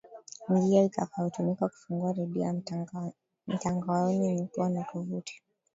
[0.49, 2.53] njia itakayotumika kufungua redio ya
[3.57, 5.41] mtangaoni ni kuwa na tovuti